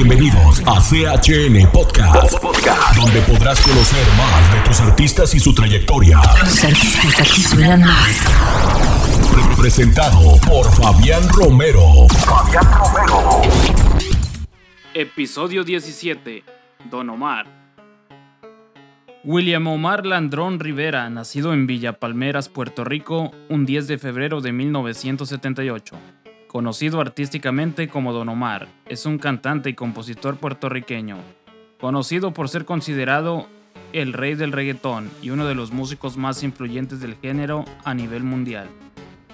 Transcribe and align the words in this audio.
Bienvenidos 0.00 0.62
a 0.64 0.80
CHN 0.80 1.72
Podcast, 1.72 2.40
donde 2.94 3.20
podrás 3.22 3.60
conocer 3.60 4.06
más 4.16 4.54
de 4.54 4.60
tus 4.60 4.80
artistas 4.80 5.34
y 5.34 5.40
su 5.40 5.52
trayectoria. 5.52 6.20
Los 6.38 6.62
artistas 6.62 7.18
aquí 7.18 7.42
suenan 7.42 7.80
más. 7.80 8.24
Presentado 9.58 10.36
por 10.46 10.70
Fabián 10.70 11.28
Romero. 11.30 12.06
Fabián 12.24 12.64
Romero. 12.78 13.42
Episodio 14.94 15.64
17. 15.64 16.44
Don 16.88 17.10
Omar. 17.10 17.46
William 19.24 19.66
Omar 19.66 20.06
Landrón 20.06 20.60
Rivera, 20.60 21.10
nacido 21.10 21.52
en 21.52 21.66
Villa 21.66 21.94
Palmeras, 21.94 22.48
Puerto 22.48 22.84
Rico, 22.84 23.32
un 23.48 23.66
10 23.66 23.88
de 23.88 23.98
febrero 23.98 24.40
de 24.40 24.52
1978. 24.52 25.96
Conocido 26.48 27.02
artísticamente 27.02 27.88
como 27.88 28.14
Don 28.14 28.30
Omar, 28.30 28.68
es 28.86 29.04
un 29.04 29.18
cantante 29.18 29.68
y 29.68 29.74
compositor 29.74 30.38
puertorriqueño, 30.38 31.18
conocido 31.78 32.32
por 32.32 32.48
ser 32.48 32.64
considerado 32.64 33.46
el 33.92 34.14
rey 34.14 34.34
del 34.34 34.52
reggaetón 34.52 35.10
y 35.20 35.28
uno 35.28 35.46
de 35.46 35.54
los 35.54 35.72
músicos 35.72 36.16
más 36.16 36.42
influyentes 36.42 37.00
del 37.00 37.16
género 37.16 37.66
a 37.84 37.92
nivel 37.92 38.22
mundial. 38.22 38.66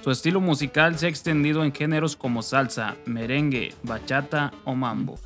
Su 0.02 0.10
estilo 0.10 0.40
musical 0.40 0.98
se 0.98 1.06
ha 1.06 1.08
extendido 1.08 1.62
en 1.62 1.72
géneros 1.72 2.16
como 2.16 2.42
salsa, 2.42 2.96
merengue, 3.06 3.72
bachata 3.84 4.52
o 4.64 4.74
mambo. 4.74 5.20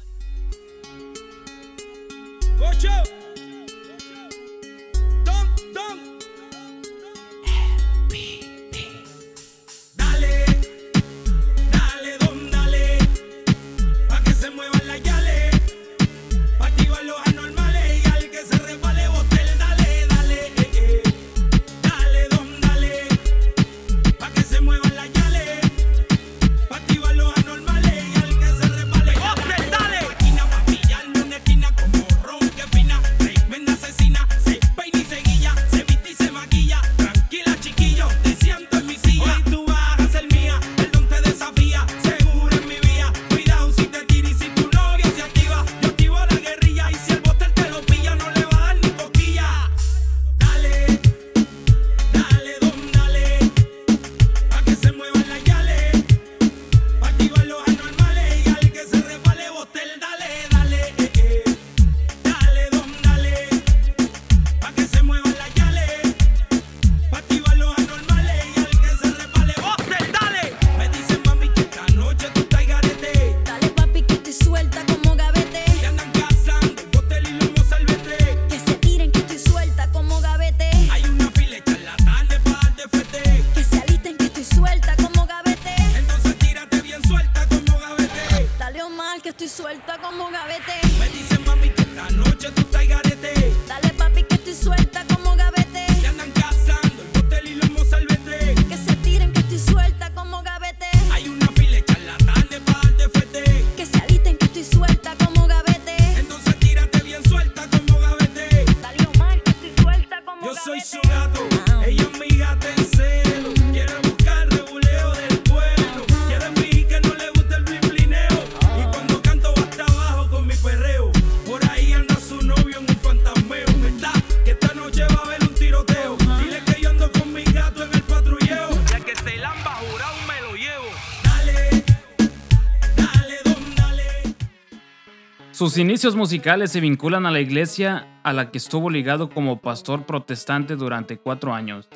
Sus 135.59 135.77
inicios 135.77 136.15
musicales 136.15 136.71
se 136.71 136.81
vinculan 136.81 137.27
a 137.27 137.33
la 137.33 137.41
iglesia 137.41 138.21
a 138.23 138.33
la 138.33 138.53
que 138.53 138.59
estuvo 138.59 138.91
ligado 138.91 139.29
como 139.29 139.61
pastor 139.61 140.07
protestante 140.07 140.77
durante 140.77 141.19
cuatro 141.19 141.53
años. 141.53 141.89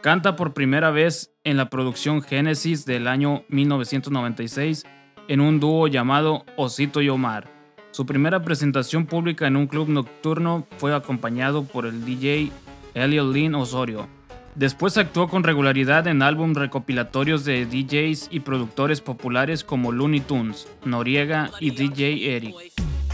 Canta 0.00 0.34
por 0.34 0.54
primera 0.54 0.90
vez 0.90 1.30
en 1.44 1.58
la 1.58 1.68
producción 1.68 2.22
Génesis 2.22 2.86
del 2.86 3.06
año 3.06 3.44
1996 3.48 4.84
en 5.28 5.42
un 5.42 5.60
dúo 5.60 5.88
llamado 5.88 6.46
Osito 6.56 7.02
y 7.02 7.10
Omar. 7.10 7.50
Su 7.90 8.06
primera 8.06 8.42
presentación 8.42 9.04
pública 9.04 9.46
en 9.46 9.56
un 9.56 9.66
club 9.66 9.90
nocturno 9.90 10.66
fue 10.78 10.94
acompañado 10.94 11.64
por 11.64 11.84
el 11.84 12.06
DJ 12.06 12.50
Elliot 12.94 13.30
Lynn 13.30 13.56
Osorio. 13.56 14.08
Después 14.54 14.96
actuó 14.98 15.28
con 15.28 15.42
regularidad 15.42 16.06
en 16.06 16.22
álbumes 16.22 16.56
recopilatorios 16.56 17.44
de 17.44 17.66
DJs 17.66 18.28
y 18.30 18.40
productores 18.40 19.00
populares 19.00 19.64
como 19.64 19.90
Looney 19.90 20.20
Tunes, 20.20 20.68
Noriega 20.84 21.50
y 21.58 21.72
DJ 21.72 22.36
Eric. 22.36 22.54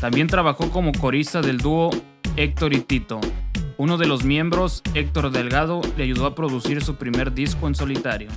También 0.01 0.27
trabajó 0.27 0.71
como 0.71 0.93
corista 0.93 1.41
del 1.41 1.59
dúo 1.59 1.91
Héctor 2.37 2.75
y 2.75 2.81
Tito. 2.81 3.21
Uno 3.79 3.97
de 3.97 4.07
los 4.07 4.23
miembros, 4.23 4.83
Héctor 4.93 5.31
Delgado, 5.31 5.81
le 5.97 6.05
ayudó 6.05 6.27
a 6.27 6.35
producir 6.35 6.85
su 6.85 6.97
primer 6.97 7.33
disco 7.33 7.67
en 7.67 7.75
solitario. 7.75 8.29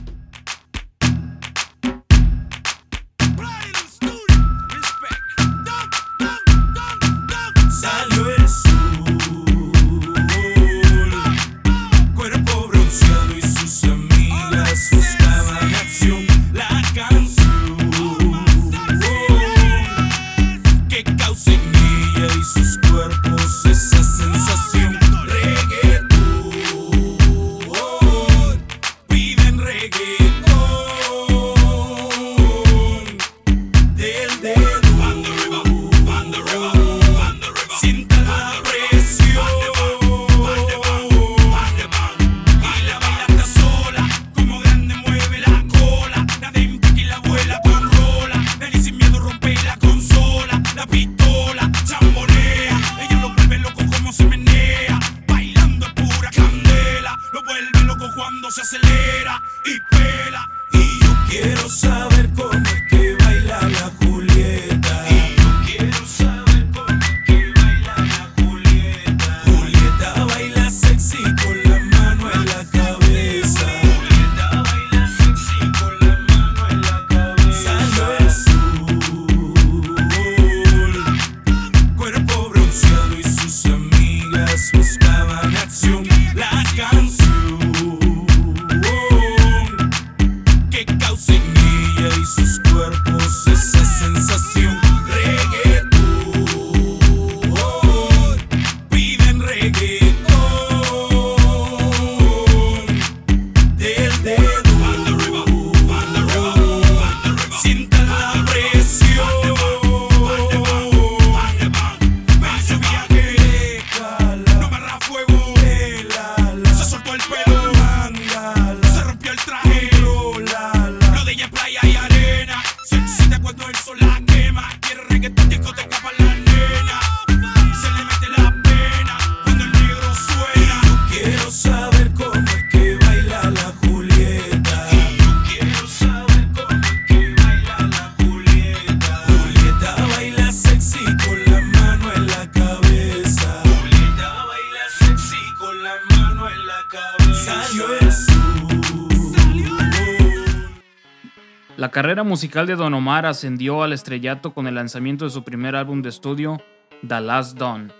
Musical 152.33 152.65
de 152.65 152.75
Don 152.75 152.95
Omar 152.95 153.27
ascendió 153.27 153.83
al 153.83 153.93
estrellato 153.93 154.55
con 154.55 154.65
el 154.65 154.73
lanzamiento 154.73 155.23
de 155.23 155.29
su 155.29 155.43
primer 155.43 155.75
álbum 155.75 156.01
de 156.01 156.09
estudio, 156.09 156.59
The 157.07 157.21
Last 157.21 157.59
Dawn. 157.59 157.93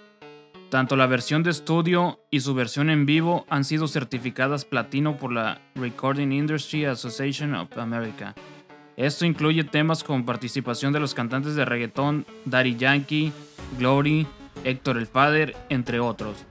Tanto 0.72 0.96
la 0.96 1.06
versión 1.06 1.44
de 1.44 1.52
estudio 1.52 2.20
y 2.32 2.40
su 2.40 2.56
versión 2.56 2.90
en 2.90 3.06
vivo 3.06 3.46
han 3.48 3.64
sido 3.64 3.88
certificadas 3.88 4.66
platino 4.66 5.18
por 5.18 5.32
la 5.32 5.62
Recording 5.76 6.32
Industry 6.32 6.86
Association 6.86 7.54
of 7.54 7.78
America. 7.78 8.34
Esto 8.98 9.28
incluye 9.28 9.66
temas 9.66 10.04
con 10.04 10.26
participación 10.26 10.94
de 10.94 11.00
los 11.00 11.14
cantantes 11.14 11.54
de 11.54 11.66
reggaetón 11.66 12.26
Daddy 12.46 12.76
Yankee, 12.76 13.32
Glory, 13.78 14.26
Héctor 14.64 14.98
el 14.98 15.06
Father, 15.06 15.56
entre 15.70 16.00
otros. 16.00 16.44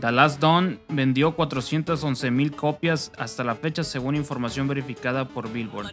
The 0.00 0.10
Last 0.10 0.40
Dawn 0.40 0.80
vendió 0.88 1.36
411.000 1.36 2.54
copias 2.56 3.12
hasta 3.18 3.44
la 3.44 3.54
fecha 3.54 3.84
según 3.84 4.16
información 4.16 4.66
verificada 4.66 5.28
por 5.28 5.52
Billboard. 5.52 5.90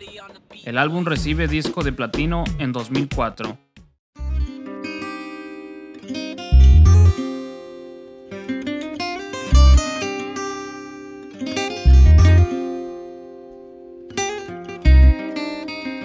El 0.63 0.77
álbum 0.77 1.03
recibe 1.03 1.49
disco 1.49 1.83
de 1.83 1.91
platino 1.91 2.45
en 2.57 2.71
2004. 2.71 3.57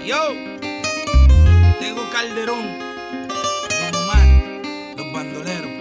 Yo, 0.05 0.29
tengo 1.79 2.03
Calderón, 2.13 2.67
Don 3.29 3.95
Omar, 4.03 4.27
los 4.97 5.13
bandoleros. 5.13 5.72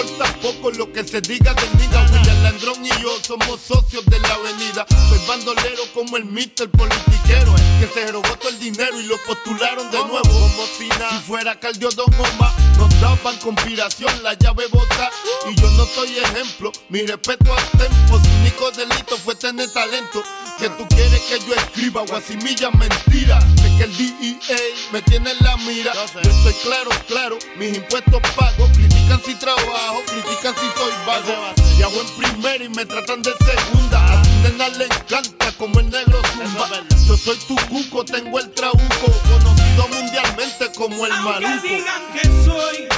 Importa 0.00 0.32
poco 0.40 0.70
lo 0.70 0.92
que 0.92 1.04
se 1.04 1.20
diga 1.20 1.54
del 1.54 1.78
niga. 1.78 2.06
William 2.12 2.42
Landrón 2.42 2.84
y 2.84 2.88
yo 3.02 3.10
somos 3.22 3.60
socios 3.60 4.04
de 4.06 4.18
la 4.20 4.34
avenida. 4.34 4.86
Soy 5.08 5.18
bandolero 5.26 5.82
como 5.94 6.16
el 6.16 6.24
mister 6.24 6.70
politiquero, 6.70 7.54
que 7.80 7.88
se 7.92 8.12
robó 8.12 8.28
todo 8.36 8.48
el 8.48 8.58
dinero 8.58 8.98
y 9.00 9.04
lo 9.04 9.16
postularon 9.18 9.90
de 9.90 9.98
nuevo. 9.98 10.22
Como 10.22 10.66
si 10.78 10.88
nada, 10.88 11.10
si 11.10 11.18
fuera 11.26 11.58
Caldio 11.58 11.90
Don 11.90 12.12
Omar, 12.14 12.52
nos 12.78 13.00
daban 13.00 13.36
conspiración, 13.38 14.22
la 14.22 14.34
llave 14.34 14.66
bota. 14.68 15.10
Y 15.50 15.60
yo 15.60 15.70
no 15.72 15.84
soy 15.86 16.18
ejemplo, 16.18 16.72
mi 16.88 17.02
respeto 17.02 17.52
al 17.54 17.70
tempo. 17.70 18.18
Su 18.18 18.30
único 18.40 18.70
delito 18.72 19.16
fue 19.16 19.34
tener 19.34 19.70
talento. 19.72 20.22
Que 20.58 20.68
tú 20.70 20.86
quieres 20.88 21.20
que 21.22 21.38
yo 21.46 21.54
escriba 21.54 22.02
guasimilla 22.06 22.70
mentira. 22.70 23.38
Que 23.80 23.86
el 23.86 23.96
DEA 23.96 24.58
me 24.92 25.00
tiene 25.00 25.30
en 25.30 25.38
la 25.40 25.56
mira. 25.56 25.94
Yo 25.94 26.30
estoy 26.30 26.52
claro, 26.62 26.90
claro, 27.08 27.38
mis 27.56 27.78
impuestos 27.78 28.20
pago. 28.36 28.68
Critican 28.74 29.22
si 29.24 29.34
trabajo, 29.36 30.02
critican 30.04 30.54
si 30.54 30.66
soy 30.78 30.92
vago. 31.06 31.54
Viajo 31.78 31.98
en 31.98 32.08
primera 32.18 32.62
y 32.62 32.68
me 32.68 32.84
tratan 32.84 33.22
de 33.22 33.30
segunda. 33.38 34.04
A 34.04 34.22
tu 34.22 34.28
nena 34.42 34.68
le 34.68 34.84
encanta 34.84 35.52
como 35.56 35.80
el 35.80 35.88
negro 35.88 36.20
zumba. 36.34 36.68
Yo 37.08 37.16
soy 37.16 37.38
tu 37.48 37.56
cuco, 37.70 38.04
tengo 38.04 38.38
el 38.38 38.50
trabuco. 38.50 39.06
Conocido 39.30 39.88
mundialmente 39.88 40.72
como 40.76 41.06
el 41.06 41.12
Aunque 41.12 41.66
digan 41.66 42.02
que 42.12 42.28
soy 42.44 42.88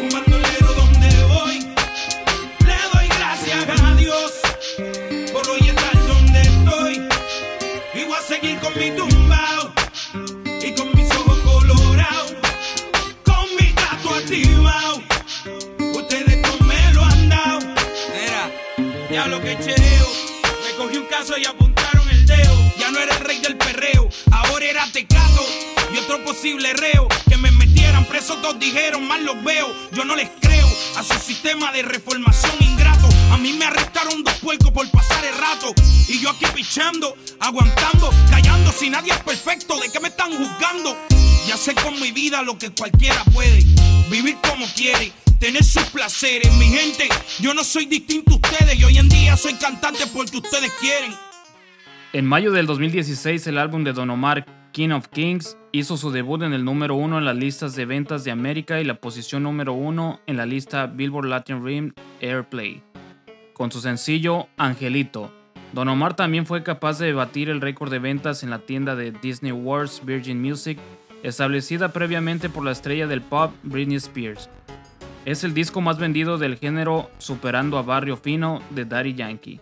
un 0.00 0.08
bandolero 0.08 0.74
donde 0.76 1.24
voy, 1.24 1.58
le 2.64 2.76
doy 2.94 3.08
gracias 3.08 3.68
a 3.68 3.94
Dios 3.96 4.49
reo. 26.76 27.08
Que 27.28 27.36
me 27.36 27.50
metieran 27.50 28.04
preso, 28.06 28.36
todos 28.36 28.58
dijeron, 28.58 29.06
mal 29.06 29.24
los 29.24 29.42
veo. 29.44 29.68
Yo 29.92 30.04
no 30.04 30.16
les 30.16 30.30
creo 30.40 30.66
a 30.96 31.02
su 31.02 31.14
sistema 31.14 31.72
de 31.72 31.82
reformación 31.82 32.52
ingrato. 32.60 33.08
A 33.30 33.36
mí 33.36 33.52
me 33.52 33.64
arrestaron 33.66 34.22
dos 34.24 34.34
puercos 34.36 34.70
por 34.70 34.90
pasar 34.90 35.24
el 35.24 35.36
rato. 35.36 35.72
Y 36.08 36.18
yo 36.18 36.30
aquí 36.30 36.46
pichando, 36.54 37.14
aguantando, 37.40 38.10
callando. 38.30 38.72
Si 38.72 38.88
nadie 38.90 39.12
es 39.12 39.18
perfecto, 39.18 39.78
¿de 39.78 39.90
qué 39.90 40.00
me 40.00 40.08
están 40.08 40.32
juzgando? 40.32 40.96
Ya 41.46 41.56
sé 41.56 41.74
con 41.74 41.98
mi 42.00 42.10
vida 42.10 42.42
lo 42.42 42.56
que 42.58 42.70
cualquiera 42.70 43.22
puede. 43.24 43.64
Vivir 44.10 44.36
como 44.48 44.66
quiere, 44.74 45.12
tener 45.38 45.62
sus 45.62 45.84
placeres. 45.84 46.52
Mi 46.54 46.66
gente, 46.66 47.08
yo 47.40 47.54
no 47.54 47.64
soy 47.64 47.86
distinto 47.86 48.32
a 48.32 48.36
ustedes. 48.36 48.78
Y 48.78 48.84
hoy 48.84 48.98
en 48.98 49.08
día 49.08 49.36
soy 49.36 49.54
cantante 49.54 50.06
porque 50.06 50.38
ustedes 50.38 50.72
quieren. 50.80 51.14
En 52.12 52.26
mayo 52.26 52.50
del 52.50 52.66
2016, 52.66 53.46
el 53.46 53.58
álbum 53.58 53.84
de 53.84 53.92
Don 53.92 54.10
Omar, 54.10 54.59
King 54.72 54.90
of 54.90 55.08
Kings, 55.08 55.56
hizo 55.72 55.96
su 55.96 56.10
debut 56.10 56.42
en 56.42 56.52
el 56.52 56.64
número 56.64 56.94
uno 56.94 57.18
en 57.18 57.24
las 57.24 57.36
listas 57.36 57.74
de 57.74 57.86
ventas 57.86 58.24
de 58.24 58.30
América 58.30 58.80
y 58.80 58.84
la 58.84 58.94
posición 58.94 59.42
número 59.42 59.72
uno 59.72 60.20
en 60.26 60.36
la 60.36 60.46
lista 60.46 60.86
Billboard 60.86 61.26
Latin 61.26 61.64
Rim 61.64 61.92
Airplay. 62.20 62.82
Con 63.52 63.72
su 63.72 63.80
sencillo 63.80 64.46
Angelito, 64.56 65.32
Don 65.72 65.88
Omar 65.88 66.14
también 66.14 66.46
fue 66.46 66.62
capaz 66.62 66.98
de 66.98 67.12
batir 67.12 67.48
el 67.48 67.60
récord 67.60 67.90
de 67.90 67.98
ventas 67.98 68.42
en 68.42 68.50
la 68.50 68.60
tienda 68.60 68.96
de 68.96 69.12
Disney 69.12 69.52
World 69.52 69.90
Virgin 70.04 70.40
Music, 70.40 70.78
establecida 71.22 71.92
previamente 71.92 72.48
por 72.48 72.64
la 72.64 72.72
estrella 72.72 73.06
del 73.06 73.22
pop 73.22 73.52
Britney 73.62 73.96
Spears. 73.96 74.48
Es 75.24 75.44
el 75.44 75.52
disco 75.54 75.80
más 75.80 75.98
vendido 75.98 76.38
del 76.38 76.56
género, 76.56 77.10
superando 77.18 77.76
a 77.78 77.82
Barrio 77.82 78.16
Fino 78.16 78.62
de 78.70 78.84
Daddy 78.84 79.14
Yankee. 79.14 79.60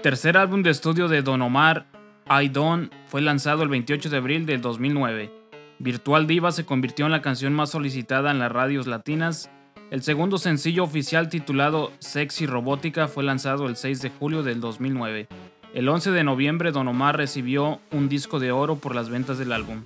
Tercer 0.00 0.38
álbum 0.38 0.62
de 0.62 0.70
estudio 0.70 1.08
de 1.08 1.20
Don 1.20 1.42
Omar, 1.42 1.86
I 2.28 2.48
Don't, 2.48 2.90
fue 3.06 3.20
lanzado 3.20 3.62
el 3.62 3.68
28 3.68 4.08
de 4.08 4.16
abril 4.16 4.46
del 4.46 4.62
2009. 4.62 5.30
Virtual 5.78 6.26
Diva 6.26 6.52
se 6.52 6.64
convirtió 6.64 7.04
en 7.04 7.12
la 7.12 7.20
canción 7.20 7.52
más 7.52 7.70
solicitada 7.70 8.30
en 8.30 8.38
las 8.38 8.50
radios 8.50 8.86
latinas. 8.86 9.50
El 9.90 10.02
segundo 10.02 10.38
sencillo 10.38 10.84
oficial 10.84 11.28
titulado 11.28 11.92
Sexy 11.98 12.46
Robótica 12.46 13.08
fue 13.08 13.24
lanzado 13.24 13.66
el 13.66 13.76
6 13.76 14.00
de 14.00 14.10
julio 14.10 14.42
del 14.42 14.60
2009. 14.60 15.28
El 15.74 15.88
11 15.88 16.12
de 16.12 16.24
noviembre 16.24 16.72
Don 16.72 16.88
Omar 16.88 17.16
recibió 17.18 17.80
un 17.90 18.08
disco 18.08 18.40
de 18.40 18.52
oro 18.52 18.76
por 18.76 18.94
las 18.94 19.10
ventas 19.10 19.38
del 19.38 19.52
álbum. 19.52 19.84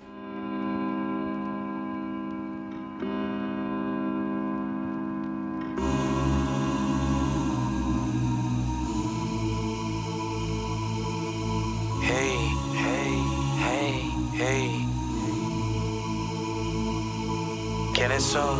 ¿Quiénes 17.98 18.22
son? 18.22 18.56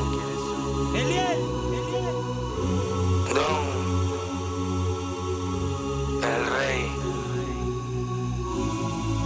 Don, 3.37 3.64
el 6.25 6.42
rey, 6.54 6.80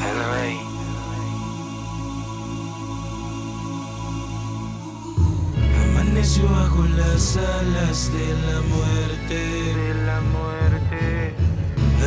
el 0.08 0.18
rey. 0.34 0.56
Amaneció 5.82 6.44
bajo 6.44 6.82
las 6.94 7.38
alas 7.38 8.12
de 8.12 8.26
la 8.52 8.60
muerte. 8.68 9.38
De 9.72 9.94
la 10.04 10.20
muerte. 10.20 11.34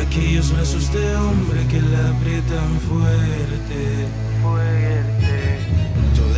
Aquellos 0.00 0.52
brazos 0.52 0.92
de 0.92 1.16
hombre 1.16 1.66
que 1.66 1.80
la 1.80 2.10
aprietan 2.10 2.80
fuerte. 2.88 4.06
Fuerte. 4.44 5.15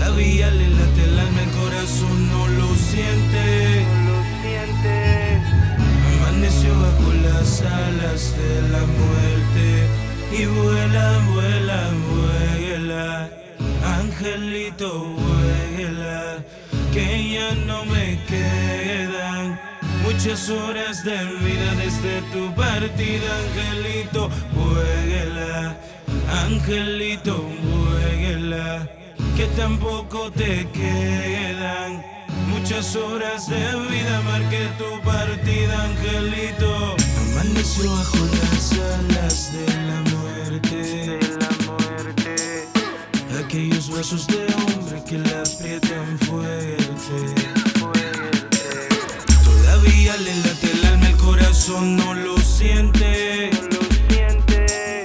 Todavía 0.08 0.50
le 0.50 0.70
late 0.70 1.04
el 1.04 1.18
alma, 1.18 1.42
el 1.42 1.50
corazón 1.50 2.30
no 2.30 2.48
lo 2.48 2.74
siente. 2.76 3.84
Lo 4.06 4.16
siente. 4.40 5.38
Amaneció 6.16 6.70
bajo 6.80 7.12
las 7.26 7.60
alas 7.60 8.34
de 8.38 8.62
la 8.72 8.82
muerte. 9.00 9.86
Y 10.32 10.46
vuela, 10.46 11.18
vuela, 11.34 11.90
vuela. 12.08 13.30
Angelito, 14.00 15.04
vuela. 15.04 16.38
Que 16.90 17.34
ya 17.34 17.54
no 17.66 17.84
me 17.84 18.18
quedan 18.26 19.60
muchas 20.04 20.48
horas 20.48 21.04
de 21.04 21.18
vida 21.44 21.74
desde 21.76 22.22
tu 22.32 22.54
partida, 22.54 23.28
Angelito, 23.44 24.30
vuela. 24.54 25.76
Angelito, 26.46 27.42
vuela. 27.62 28.88
Que 29.38 29.46
tampoco 29.56 30.32
te 30.32 30.68
quedan 30.72 32.04
muchas 32.48 32.96
horas 32.96 33.48
de 33.48 33.56
vida. 33.88 34.20
Marqué 34.22 34.66
tu 34.76 35.00
partida, 35.04 35.84
Angelito. 35.84 36.96
Amaneció 37.30 37.88
bajo 37.88 38.16
las 38.42 38.72
alas 38.72 39.52
de 39.52 39.66
la 39.86 40.00
muerte. 40.10 40.76
De 40.76 41.38
la 41.38 41.50
muerte. 41.70 42.68
Aquellos 43.44 43.88
brazos 43.92 44.26
de 44.26 44.44
hombre 44.56 45.04
que 45.06 45.18
la 45.18 45.42
aprietan 45.42 46.18
fuerte. 46.26 47.18
Todavía 49.44 50.16
le 50.16 50.34
late 50.34 50.72
el 50.72 50.84
alma, 50.84 51.10
el 51.10 51.16
corazón 51.16 51.96
no 51.96 52.12
lo 52.12 52.36
siente. 52.38 53.50
Siente. 54.08 55.04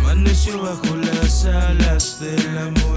Amaneció 0.00 0.60
bajo 0.60 0.96
las 0.96 1.44
alas 1.44 2.18
de 2.18 2.36
la 2.54 2.64
muerte 2.64 2.91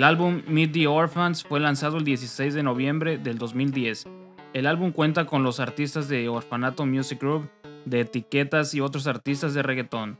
El 0.00 0.04
álbum 0.04 0.42
Meet 0.46 0.72
the 0.72 0.86
Orphans 0.86 1.44
fue 1.44 1.60
lanzado 1.60 1.98
el 1.98 2.04
16 2.04 2.54
de 2.54 2.62
noviembre 2.62 3.18
del 3.18 3.36
2010. 3.38 4.06
El 4.54 4.66
álbum 4.66 4.92
cuenta 4.92 5.26
con 5.26 5.42
los 5.42 5.60
artistas 5.60 6.08
de 6.08 6.28
Orfanato 6.28 6.86
Music 6.86 7.20
Group, 7.20 7.50
de 7.84 8.00
etiquetas 8.00 8.72
y 8.72 8.80
otros 8.80 9.06
artistas 9.06 9.52
de 9.52 9.62
reggaetón. 9.62 10.18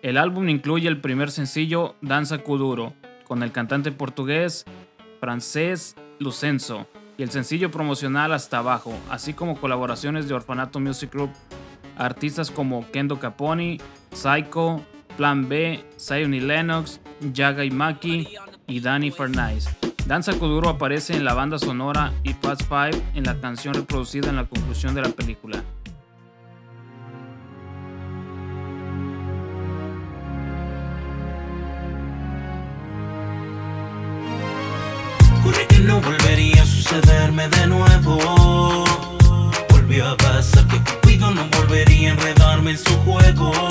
El 0.00 0.16
álbum 0.16 0.48
incluye 0.48 0.88
el 0.88 1.02
primer 1.02 1.30
sencillo 1.30 1.96
Danza 2.00 2.38
Kuduro, 2.38 2.94
con 3.24 3.42
el 3.42 3.52
cantante 3.52 3.92
portugués 3.92 4.64
francés 5.20 5.96
Lucenzo, 6.18 6.88
y 7.20 7.22
el 7.22 7.30
sencillo 7.30 7.70
promocional 7.70 8.32
Hasta 8.32 8.60
Abajo, 8.60 8.94
así 9.10 9.34
como 9.34 9.60
colaboraciones 9.60 10.26
de 10.26 10.32
Orfanato 10.32 10.80
Music 10.80 11.12
Group, 11.12 11.30
artistas 11.98 12.50
como 12.50 12.90
Kendo 12.92 13.20
Caponi, 13.20 13.78
Psycho, 14.10 14.80
Plan 15.18 15.46
B, 15.46 15.84
y 16.10 16.40
Lennox, 16.40 16.98
Yaga 17.34 17.66
y 17.66 17.70
Maki 17.70 18.26
y 18.66 18.80
Danny 18.80 19.10
Fernais. 19.10 19.68
Danza 20.06 20.32
Kuduro 20.32 20.70
aparece 20.70 21.14
en 21.14 21.26
la 21.26 21.34
banda 21.34 21.58
sonora 21.58 22.10
y 22.24 22.32
Fast 22.32 22.62
Five 22.62 23.02
en 23.14 23.24
la 23.24 23.38
canción 23.38 23.74
reproducida 23.74 24.30
en 24.30 24.36
la 24.36 24.46
conclusión 24.46 24.94
de 24.94 25.02
la 25.02 25.10
película. 25.10 25.62
Sucederme 37.00 37.48
de 37.48 37.66
nuevo. 37.66 38.84
Volvió 39.70 40.08
a 40.08 40.16
pasar 40.16 40.66
que 40.66 40.78
Cupido 40.78 41.30
no 41.30 41.46
volvería 41.56 42.10
a 42.10 42.12
enredarme 42.12 42.72
en 42.72 42.78
su 42.78 42.96
juego. 42.98 43.69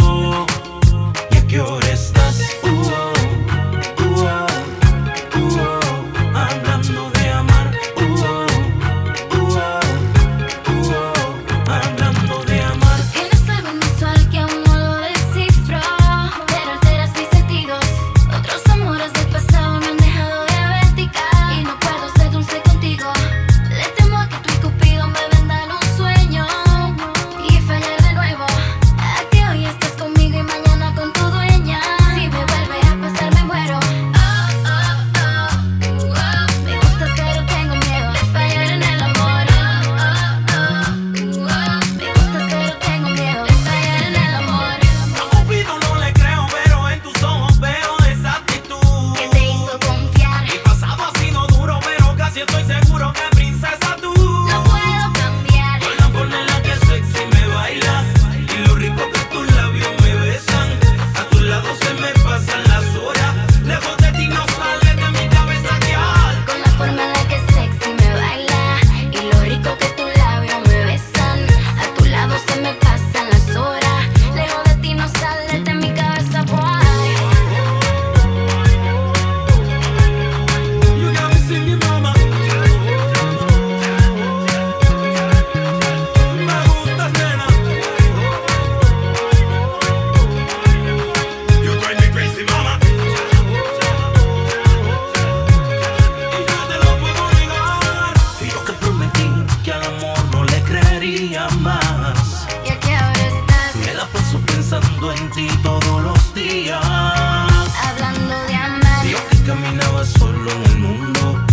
Ti 105.40 105.48
todos 105.64 106.04
los 106.04 106.34
días. 106.34 106.84
Hablando 106.84 108.36
de 108.48 108.56
amar, 108.56 109.06
Yo 109.08 109.18
que 109.30 109.38
caminaba 109.46 110.04
solo 110.04 110.52
en 110.52 110.64
el 110.64 110.78
mundo, 110.80 111.46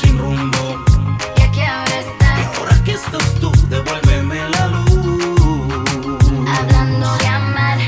sin 0.00 0.16
rumbo. 0.18 0.84
y 1.36 1.40
aquí 1.42 1.60
ahora 1.60 1.90
Y 1.96 2.00
estás. 2.00 2.58
ahora 2.58 2.84
que 2.84 2.92
estás 2.92 3.34
tú, 3.40 3.50
devuélveme 3.68 4.48
la 4.48 4.68
luz. 4.68 6.48
Hablando 6.58 7.16
de 7.18 7.26
amar, 7.26 7.78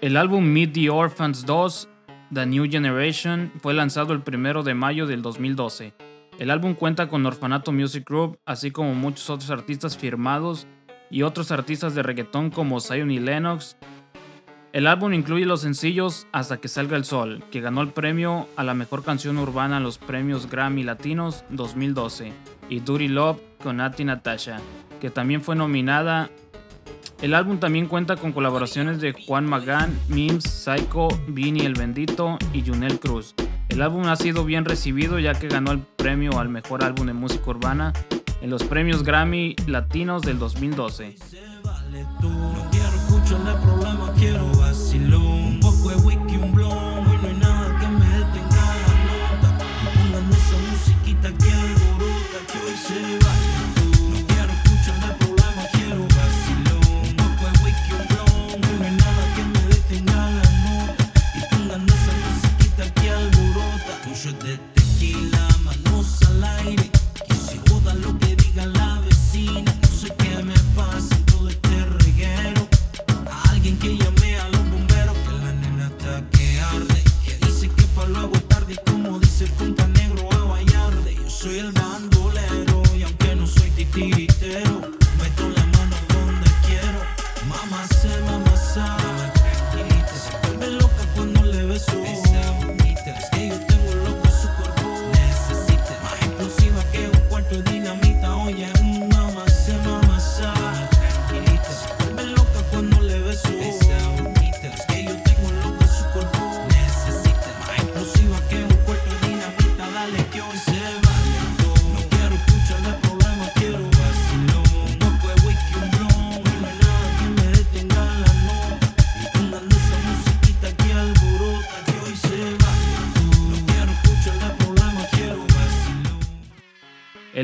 El 0.00 0.16
álbum 0.16 0.44
Meet 0.44 0.72
the 0.72 0.90
Orphans 0.90 1.46
2, 1.46 1.88
The 2.34 2.46
New 2.46 2.68
Generation, 2.70 3.52
fue 3.62 3.72
lanzado 3.74 4.12
el 4.14 4.22
1 4.26 4.62
de 4.64 4.74
mayo 4.74 5.06
del 5.06 5.22
2012. 5.22 5.94
El 6.40 6.50
álbum 6.50 6.74
cuenta 6.74 7.08
con 7.08 7.24
Orfanato 7.24 7.70
Music 7.72 8.04
Group, 8.06 8.38
así 8.44 8.70
como 8.72 8.94
muchos 8.94 9.30
otros 9.30 9.50
artistas 9.50 9.96
firmados 9.96 10.66
y 11.10 11.22
otros 11.22 11.50
artistas 11.50 11.94
de 11.94 12.02
reggaetón 12.02 12.50
como 12.50 12.80
Zion 12.80 13.10
y 13.10 13.18
Lennox. 13.18 13.76
El 14.72 14.86
álbum 14.86 15.14
incluye 15.14 15.46
los 15.46 15.62
sencillos 15.62 16.26
Hasta 16.32 16.58
que 16.58 16.68
salga 16.68 16.96
el 16.96 17.04
sol, 17.04 17.42
que 17.50 17.60
ganó 17.60 17.80
el 17.80 17.88
premio 17.88 18.46
a 18.56 18.64
la 18.64 18.74
mejor 18.74 19.04
canción 19.04 19.38
urbana 19.38 19.78
en 19.78 19.82
los 19.82 19.98
premios 19.98 20.50
Grammy 20.50 20.82
Latinos 20.82 21.44
2012, 21.50 22.32
y 22.68 22.80
Dirty 22.80 23.08
Love 23.08 23.40
con 23.62 23.78
Nati 23.78 24.04
Natasha, 24.04 24.58
que 25.00 25.10
también 25.10 25.40
fue 25.42 25.56
nominada 25.56 26.30
el 27.22 27.32
álbum 27.32 27.58
también 27.58 27.86
cuenta 27.86 28.16
con 28.16 28.32
colaboraciones 28.32 29.00
de 29.00 29.12
Juan 29.12 29.46
Magán, 29.46 29.98
Mims, 30.08 30.44
Psycho, 30.44 31.08
Vini 31.28 31.60
el 31.60 31.72
Bendito 31.72 32.38
y 32.52 32.62
Junel 32.62 33.00
Cruz. 33.00 33.34
El 33.70 33.80
álbum 33.80 34.06
ha 34.06 34.16
sido 34.16 34.44
bien 34.44 34.66
recibido 34.66 35.18
ya 35.18 35.32
que 35.32 35.48
ganó 35.48 35.72
el 35.72 35.78
premio 35.78 36.38
al 36.38 36.50
mejor 36.50 36.84
álbum 36.84 37.06
de 37.06 37.14
música 37.14 37.50
urbana 37.50 37.94
en 38.40 38.50
los 38.50 38.64
premios 38.64 39.02
Grammy 39.02 39.56
Latinos 39.66 40.22
del 40.22 40.38
2012. 40.38 41.16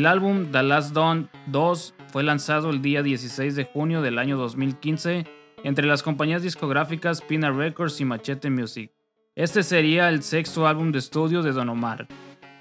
El 0.03 0.07
álbum 0.07 0.51
The 0.51 0.65
Last 0.65 0.95
Dawn 0.97 1.31
2 1.47 1.95
fue 2.09 2.25
lanzado 2.25 2.71
el 2.71 2.83
día 2.83 3.05
16 3.05 3.55
de 3.55 3.67
junio 3.67 4.03
del 4.03 4.19
año 4.19 4.37
2015 4.37 5.27
entre 5.63 5.87
las 5.87 6.03
compañías 6.03 6.43
discográficas 6.43 7.21
Pina 7.21 7.53
Records 7.53 8.01
y 8.01 8.05
Machete 8.05 8.51
Music. 8.51 8.91
Este 9.37 9.63
sería 9.63 10.09
el 10.09 10.25
sexto 10.25 10.67
álbum 10.67 10.91
de 10.91 10.99
estudio 10.99 11.45
de 11.45 11.53
Don 11.53 11.69
Omar. 11.69 12.09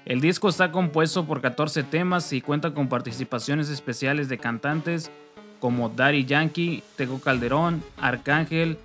El 0.04 0.20
disco 0.20 0.48
está 0.48 0.70
compuesto 0.70 1.24
por 1.24 1.40
14 1.40 1.82
temas 1.82 2.32
y 2.32 2.42
cuenta 2.42 2.72
con 2.72 2.88
participaciones 2.88 3.70
especiales 3.70 4.28
de 4.28 4.38
cantantes 4.38 5.10
como 5.58 5.88
Daddy 5.88 6.24
Yankee, 6.24 6.84
Tego 6.94 7.20
Calderón, 7.20 7.82
Arcángel, 7.96 8.78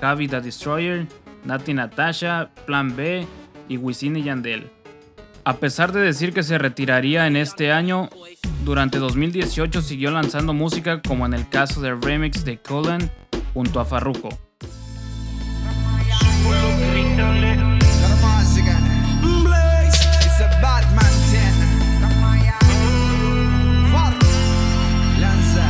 Javi 0.00 0.26
the 0.26 0.40
Destroyer, 0.40 1.06
Nati 1.44 1.74
Natasha, 1.74 2.50
Plan 2.66 2.96
B 2.96 3.24
y 3.68 3.76
Wisin 3.76 4.16
y 4.16 4.24
Yandel. 4.24 4.79
A 5.44 5.56
pesar 5.56 5.92
de 5.92 6.00
decir 6.00 6.32
que 6.34 6.42
se 6.42 6.58
retiraría 6.58 7.26
en 7.26 7.36
este 7.36 7.72
año, 7.72 8.10
durante 8.64 8.98
2018 8.98 9.80
siguió 9.80 10.10
lanzando 10.10 10.52
música 10.52 11.00
como 11.00 11.24
en 11.24 11.32
el 11.32 11.48
caso 11.48 11.80
del 11.80 12.00
remix 12.00 12.44
de 12.44 12.58
Cullen 12.58 13.10
junto 13.54 13.80
a 13.80 13.84
Farruko. 13.84 14.28
Blaze. 19.44 20.04
It's 20.20 20.40
a 20.40 20.48
Batman 20.60 21.12
10. 21.30 21.42
Far. 23.92 24.14
Lanza. 25.20 25.64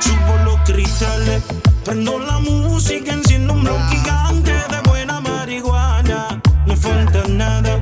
Subo 0.00 0.36
los 0.44 0.60
cristales, 0.60 1.42
prendo 1.84 2.18
la 2.18 2.38
música, 2.38 3.12
enciendo 3.12 3.54
un 3.54 3.64
blog 3.64 3.80
gigante 3.90 4.52
de 4.52 4.80
buena 4.88 5.20
marihuana. 5.20 6.40
No 6.66 6.76
falta 6.76 7.26
nada, 7.28 7.73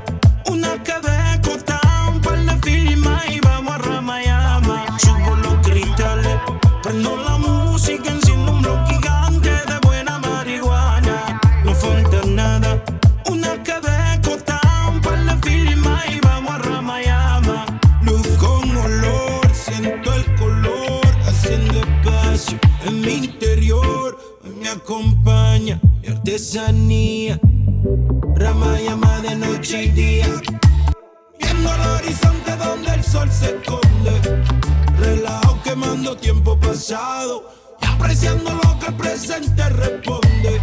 apreciando 37.80 38.52
lo 38.52 38.78
que 38.78 38.86
el 38.86 38.94
presente 38.94 39.68
responde. 39.68 40.60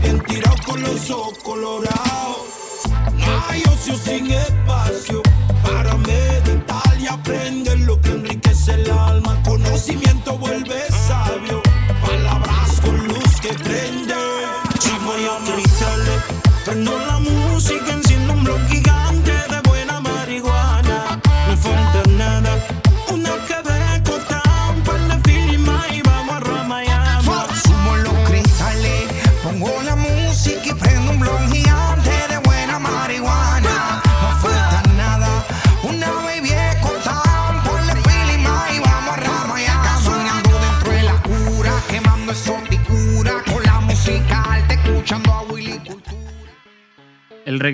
Bien 0.00 0.22
tirado 0.22 0.56
con 0.66 0.80
los 0.82 1.10
ojos 1.10 1.38
colorados. 1.38 1.93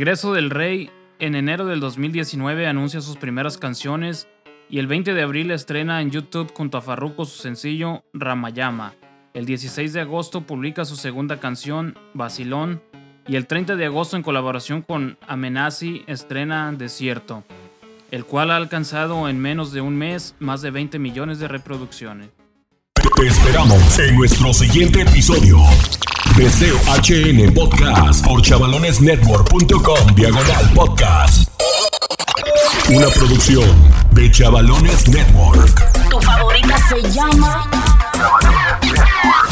Regreso 0.00 0.32
del 0.32 0.48
rey 0.48 0.88
en 1.18 1.34
enero 1.34 1.66
del 1.66 1.78
2019 1.78 2.66
anuncia 2.66 3.02
sus 3.02 3.18
primeras 3.18 3.58
canciones 3.58 4.28
y 4.70 4.78
el 4.78 4.86
20 4.86 5.12
de 5.12 5.20
abril 5.20 5.50
estrena 5.50 6.00
en 6.00 6.10
YouTube 6.10 6.54
junto 6.54 6.78
a 6.78 6.80
Farruko 6.80 7.26
su 7.26 7.42
sencillo 7.42 8.02
Ramayama. 8.14 8.94
El 9.34 9.44
16 9.44 9.92
de 9.92 10.00
agosto 10.00 10.40
publica 10.40 10.86
su 10.86 10.96
segunda 10.96 11.38
canción, 11.38 11.98
Vacilón, 12.14 12.82
y 13.28 13.36
el 13.36 13.46
30 13.46 13.76
de 13.76 13.84
agosto 13.84 14.16
en 14.16 14.22
colaboración 14.22 14.80
con 14.80 15.18
Amenazi 15.28 16.02
estrena 16.06 16.72
Desierto, 16.72 17.44
el 18.10 18.24
cual 18.24 18.52
ha 18.52 18.56
alcanzado 18.56 19.28
en 19.28 19.38
menos 19.38 19.70
de 19.70 19.82
un 19.82 19.98
mes 19.98 20.34
más 20.38 20.62
de 20.62 20.70
20 20.70 20.98
millones 20.98 21.40
de 21.40 21.48
reproducciones. 21.48 22.30
Te 22.94 23.26
esperamos 23.26 23.98
en 23.98 24.16
nuestro 24.16 24.54
siguiente 24.54 25.02
episodio. 25.02 25.58
Deseo 26.40 26.74
HN 26.86 27.52
Podcast 27.52 28.24
por 28.24 28.40
chavalonesnetwork.com 28.40 30.14
diagonal 30.14 30.70
podcast. 30.74 31.50
Una 32.88 33.08
producción 33.08 33.68
de 34.12 34.30
Chavalones 34.30 35.06
Network. 35.08 36.08
Tu 36.08 36.18
favorita 36.18 36.78
se 36.88 37.10
llama 37.10 37.68
Chavalones 38.14 38.80
Network. 38.80 39.49